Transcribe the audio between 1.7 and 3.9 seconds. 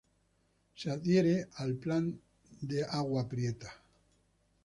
Plan de Agua Prieta.